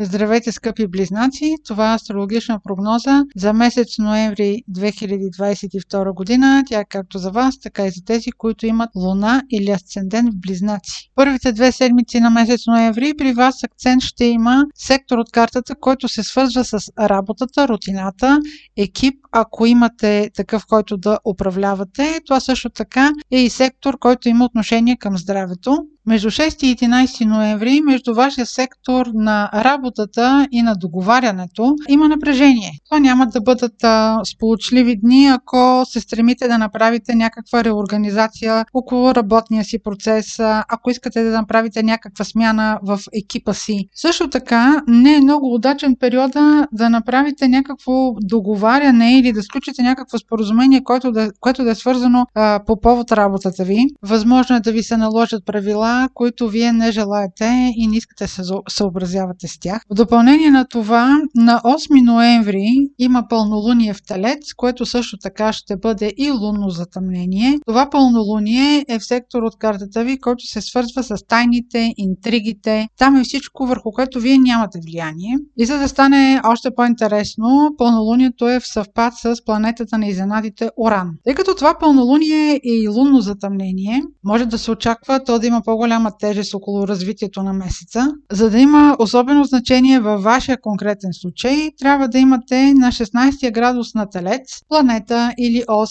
Здравейте, 0.00 0.52
скъпи 0.52 0.86
близнаци! 0.86 1.54
Това 1.66 1.92
е 1.92 1.94
астрологична 1.94 2.60
прогноза 2.64 3.24
за 3.36 3.52
месец 3.52 3.98
ноември 3.98 4.62
2022 4.70 6.14
година. 6.14 6.62
Тя 6.66 6.80
е 6.80 6.84
както 6.84 7.18
за 7.18 7.30
вас, 7.30 7.60
така 7.60 7.86
и 7.86 7.90
за 7.90 8.04
тези, 8.04 8.32
които 8.32 8.66
имат 8.66 8.90
луна 8.96 9.42
или 9.50 9.70
асцендент 9.70 10.34
в 10.34 10.40
близнаци. 10.40 11.10
Първите 11.14 11.52
две 11.52 11.72
седмици 11.72 12.20
на 12.20 12.30
месец 12.30 12.66
ноември 12.66 13.14
при 13.18 13.32
вас 13.32 13.64
акцент 13.64 14.02
ще 14.02 14.24
има 14.24 14.64
сектор 14.74 15.18
от 15.18 15.32
картата, 15.32 15.74
който 15.74 16.08
се 16.08 16.22
свързва 16.22 16.64
с 16.64 16.78
работата, 17.00 17.68
рутината, 17.68 18.38
екип, 18.76 19.14
ако 19.32 19.66
имате 19.66 20.30
такъв, 20.34 20.66
който 20.66 20.96
да 20.96 21.18
управлявате. 21.24 22.20
Това 22.26 22.40
също 22.40 22.70
така 22.70 23.10
е 23.32 23.40
и 23.40 23.50
сектор, 23.50 23.98
който 23.98 24.28
има 24.28 24.44
отношение 24.44 24.96
към 24.96 25.18
здравето. 25.18 25.86
Между 26.06 26.30
6 26.30 26.64
и 26.64 26.76
11 26.76 27.24
ноември, 27.24 27.80
между 27.80 28.14
вашия 28.14 28.46
сектор 28.46 29.06
на 29.14 29.50
работата 29.54 30.48
и 30.50 30.62
на 30.62 30.74
договарянето, 30.74 31.74
има 31.88 32.08
напрежение. 32.08 32.70
Това 32.84 32.98
няма 33.00 33.26
да 33.26 33.40
бъдат 33.40 33.84
а, 33.84 34.20
сполучливи 34.24 34.96
дни, 35.00 35.26
ако 35.26 35.84
се 35.84 36.00
стремите 36.00 36.48
да 36.48 36.58
направите 36.58 37.14
някаква 37.14 37.64
реорганизация 37.64 38.64
около 38.74 39.14
работния 39.14 39.64
си 39.64 39.78
процес, 39.84 40.38
ако 40.68 40.90
искате 40.90 41.22
да 41.22 41.30
направите 41.30 41.82
някаква 41.82 42.24
смяна 42.24 42.78
в 42.82 43.00
екипа 43.24 43.54
си. 43.54 43.88
Също 43.94 44.30
така, 44.30 44.82
не 44.88 45.14
е 45.14 45.20
много 45.20 45.54
удачен 45.54 45.96
период 46.00 46.32
да 46.72 46.90
направите 46.90 47.48
някакво 47.48 48.12
договаряне 48.20 49.18
или 49.18 49.32
да 49.32 49.42
сключите 49.42 49.82
някакво 49.82 50.18
споразумение, 50.18 50.84
което 50.84 51.12
да, 51.12 51.30
което 51.40 51.64
да 51.64 51.70
е 51.70 51.74
свързано 51.74 52.26
а, 52.34 52.60
по 52.66 52.80
повод 52.80 53.12
работата 53.12 53.64
ви. 53.64 53.86
Възможно 54.02 54.56
е 54.56 54.60
да 54.60 54.72
ви 54.72 54.82
се 54.82 54.96
наложат 54.96 55.46
правила 55.46 55.93
които 56.14 56.48
вие 56.48 56.72
не 56.72 56.92
желаете 56.92 57.72
и 57.76 57.86
не 57.86 57.96
искате 57.96 58.26
се 58.26 58.42
съобразявате 58.68 59.48
с 59.48 59.58
тях. 59.58 59.82
В 59.90 59.94
допълнение 59.94 60.50
на 60.50 60.64
това, 60.64 61.18
на 61.34 61.60
8 61.64 62.04
ноември 62.04 62.88
има 62.98 63.28
пълнолуние 63.28 63.94
в 63.94 64.02
Телец, 64.02 64.54
което 64.56 64.86
също 64.86 65.16
така 65.18 65.52
ще 65.52 65.76
бъде 65.76 66.12
и 66.16 66.30
лунно 66.30 66.70
затъмнение. 66.70 67.58
Това 67.66 67.90
пълнолуние 67.90 68.84
е 68.88 68.98
в 68.98 69.04
сектор 69.04 69.42
от 69.42 69.58
картата 69.58 70.04
ви, 70.04 70.18
който 70.18 70.46
се 70.46 70.60
свързва 70.60 71.02
с 71.02 71.16
тайните, 71.28 71.94
интригите. 71.96 72.88
Там 72.98 73.16
е 73.16 73.24
всичко, 73.24 73.66
върху 73.66 73.90
което 73.90 74.20
вие 74.20 74.38
нямате 74.38 74.78
влияние. 74.86 75.38
И 75.58 75.64
за 75.64 75.78
да 75.78 75.88
стане 75.88 76.40
още 76.44 76.74
по-интересно, 76.74 77.74
пълнолунието 77.78 78.48
е 78.48 78.60
в 78.60 78.68
съвпад 78.68 79.14
с 79.14 79.44
планетата 79.44 79.98
на 79.98 80.06
изненадите 80.06 80.70
Оран. 80.78 81.10
Тъй 81.24 81.34
като 81.34 81.54
това 81.54 81.74
пълнолуние 81.80 82.52
е 82.52 82.60
и 82.64 82.88
лунно 82.88 83.20
затъмнение, 83.20 84.02
може 84.24 84.46
да 84.46 84.58
се 84.58 84.70
очаква 84.70 85.24
то 85.24 85.38
да 85.38 85.46
има 85.46 85.62
по 85.62 85.72
по-голяма 85.84 86.12
тежест 86.18 86.54
около 86.54 86.88
развитието 86.88 87.42
на 87.42 87.52
месеца. 87.52 88.12
За 88.32 88.50
да 88.50 88.58
има 88.58 88.96
особено 88.98 89.44
значение 89.44 90.00
във 90.00 90.22
вашия 90.22 90.60
конкретен 90.60 91.10
случай, 91.12 91.70
трябва 91.78 92.08
да 92.08 92.18
имате 92.18 92.74
на 92.74 92.88
16 92.88 93.52
градус 93.52 93.94
на 93.94 94.10
Телец 94.10 94.62
планета 94.68 95.32
или 95.38 95.64
ос 95.68 95.90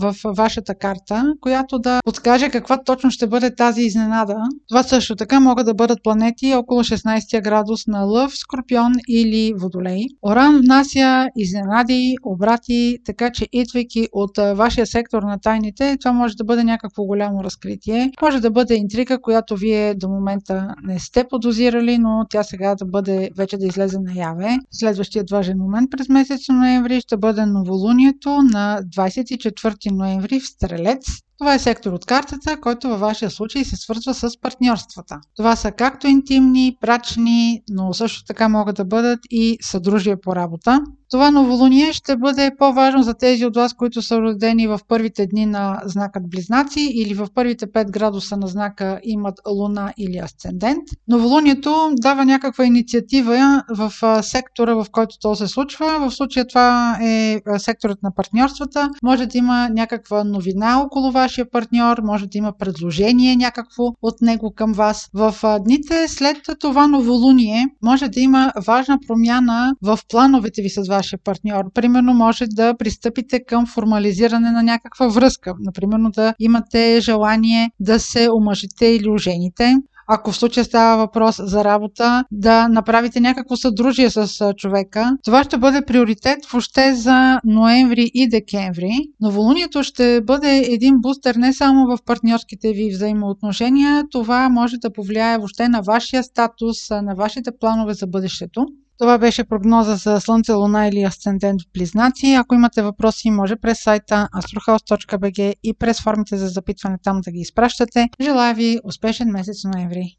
в 0.00 0.14
вашата 0.24 0.74
карта, 0.74 1.34
която 1.40 1.78
да 1.78 2.00
подскаже 2.04 2.50
каква 2.50 2.82
точно 2.82 3.10
ще 3.10 3.26
бъде 3.26 3.54
тази 3.54 3.82
изненада. 3.82 4.36
Това 4.68 4.82
също 4.82 5.16
така 5.16 5.40
могат 5.40 5.66
да 5.66 5.74
бъдат 5.74 5.98
планети 6.02 6.54
около 6.54 6.80
16 6.80 7.42
градус 7.42 7.86
на 7.86 8.00
Лъв, 8.00 8.32
Скорпион 8.36 8.92
или 9.08 9.52
Водолей. 9.58 10.04
Оран 10.26 10.58
внася 10.58 11.26
изненади, 11.36 12.14
обрати, 12.22 12.98
така 13.06 13.30
че 13.30 13.48
идвайки 13.52 14.08
от 14.12 14.38
вашия 14.54 14.86
сектор 14.86 15.22
на 15.22 15.38
тайните, 15.40 15.96
това 16.00 16.12
може 16.12 16.36
да 16.36 16.44
бъде 16.44 16.64
някакво 16.64 17.04
голямо 17.04 17.44
разкритие. 17.44 18.12
Може 18.22 18.40
да 18.40 18.50
бъде 18.50 18.74
интрига, 18.74 19.18
която 19.20 19.33
която 19.34 19.56
вие 19.56 19.94
до 19.94 20.08
момента 20.08 20.74
не 20.82 20.98
сте 20.98 21.24
подозирали, 21.28 21.98
но 21.98 22.26
тя 22.30 22.42
сега 22.42 22.74
да 22.74 22.84
бъде 22.84 23.30
вече 23.36 23.56
да 23.56 23.66
излезе 23.66 23.98
наяве. 23.98 24.58
Следващият 24.70 25.30
важен 25.30 25.58
момент 25.58 25.90
през 25.90 26.08
месец 26.08 26.48
ноември 26.48 27.00
ще 27.00 27.16
бъде 27.16 27.46
новолунието 27.46 28.30
на 28.30 28.80
24 28.96 29.90
ноември 29.90 30.40
в 30.40 30.46
Стрелец. 30.46 31.06
Това 31.38 31.54
е 31.54 31.58
сектор 31.58 31.92
от 31.92 32.06
картата, 32.06 32.60
който 32.60 32.88
във 32.88 33.00
вашия 33.00 33.30
случай 33.30 33.64
се 33.64 33.76
свързва 33.76 34.14
с 34.14 34.40
партньорствата. 34.40 35.20
Това 35.36 35.56
са 35.56 35.72
както 35.72 36.06
интимни, 36.06 36.78
брачни, 36.80 37.62
но 37.70 37.92
също 37.92 38.24
така 38.24 38.48
могат 38.48 38.76
да 38.76 38.84
бъдат 38.84 39.20
и 39.30 39.58
съдружия 39.62 40.20
по 40.20 40.36
работа. 40.36 40.80
Това 41.10 41.30
новолуние 41.30 41.92
ще 41.92 42.16
бъде 42.16 42.50
по-важно 42.58 43.02
за 43.02 43.14
тези 43.14 43.46
от 43.46 43.56
вас, 43.56 43.74
които 43.74 44.02
са 44.02 44.20
родени 44.20 44.66
в 44.66 44.80
първите 44.88 45.26
дни 45.26 45.46
на 45.46 45.82
знакът 45.84 46.30
Близнаци 46.30 46.80
или 46.94 47.14
в 47.14 47.28
първите 47.34 47.66
5 47.66 47.90
градуса 47.90 48.36
на 48.36 48.46
знака 48.46 49.00
имат 49.02 49.34
Луна 49.48 49.92
или 49.98 50.18
Асцендент. 50.18 50.82
Новолунието 51.08 51.90
дава 51.92 52.24
някаква 52.24 52.64
инициатива 52.64 53.62
в 53.68 53.92
сектора, 54.22 54.74
в 54.74 54.86
който 54.92 55.18
то 55.20 55.34
се 55.34 55.48
случва. 55.48 56.08
В 56.08 56.14
случая 56.14 56.46
това 56.46 56.98
е 57.02 57.40
секторът 57.58 58.02
на 58.02 58.14
партньорствата. 58.14 58.90
Може 59.02 59.26
да 59.26 59.38
има 59.38 59.68
някаква 59.68 60.24
новина 60.24 60.80
около 60.80 61.10
вашия 61.24 61.50
партньор, 61.50 61.98
може 62.02 62.26
да 62.26 62.38
има 62.38 62.52
предложение 62.58 63.36
някакво 63.36 63.84
от 64.02 64.20
него 64.20 64.52
към 64.56 64.72
вас. 64.72 65.08
В 65.14 65.34
дните 65.60 66.08
след 66.08 66.36
това 66.60 66.86
новолуние 66.86 67.66
може 67.82 68.08
да 68.08 68.20
има 68.20 68.52
важна 68.66 68.98
промяна 69.06 69.74
в 69.82 69.98
плановете 70.08 70.62
ви 70.62 70.70
с 70.70 70.88
вашия 70.88 71.18
партньор. 71.24 71.64
Примерно 71.74 72.14
може 72.14 72.44
да 72.46 72.76
пристъпите 72.76 73.44
към 73.44 73.66
формализиране 73.66 74.50
на 74.50 74.62
някаква 74.62 75.08
връзка. 75.08 75.54
Например, 75.60 75.94
да 76.14 76.34
имате 76.38 77.00
желание 77.00 77.70
да 77.80 78.00
се 78.00 78.28
омъжите 78.30 78.86
или 78.86 79.08
ожените 79.08 79.76
ако 80.06 80.32
в 80.32 80.36
случая 80.36 80.64
става 80.64 80.96
въпрос 80.96 81.36
за 81.38 81.64
работа, 81.64 82.24
да 82.30 82.68
направите 82.68 83.20
някакво 83.20 83.56
съдружие 83.56 84.10
с 84.10 84.52
човека. 84.56 85.16
Това 85.24 85.44
ще 85.44 85.58
бъде 85.58 85.84
приоритет 85.84 86.46
въобще 86.52 86.94
за 86.94 87.40
ноември 87.44 88.10
и 88.14 88.28
декември. 88.28 88.92
Новолунието 89.20 89.82
ще 89.82 90.20
бъде 90.20 90.56
един 90.56 90.94
бустер 91.00 91.34
не 91.34 91.52
само 91.52 91.86
в 91.86 91.98
партньорските 92.06 92.72
ви 92.72 92.90
взаимоотношения, 92.90 94.04
това 94.10 94.48
може 94.48 94.76
да 94.76 94.92
повлияе 94.92 95.38
въобще 95.38 95.68
на 95.68 95.80
вашия 95.80 96.22
статус, 96.22 96.90
на 96.90 97.14
вашите 97.14 97.50
планове 97.60 97.94
за 97.94 98.06
бъдещето. 98.06 98.66
Това 98.98 99.18
беше 99.18 99.44
прогноза 99.44 99.96
за 99.96 100.20
Слънце, 100.20 100.52
Луна 100.52 100.88
или 100.88 101.02
Асцендент 101.02 101.62
в 101.62 101.72
Близнаци. 101.74 102.26
Ако 102.26 102.54
имате 102.54 102.82
въпроси, 102.82 103.30
може 103.30 103.56
през 103.56 103.82
сайта 103.82 104.28
astrohouse.bg 104.34 105.54
и 105.62 105.74
през 105.74 106.02
формите 106.02 106.36
за 106.36 106.48
запитване 106.48 106.98
там 107.02 107.20
да 107.20 107.30
ги 107.30 107.40
изпращате. 107.40 108.08
Желая 108.20 108.54
ви 108.54 108.78
успешен 108.84 109.28
месец 109.30 109.64
ноември! 109.64 110.12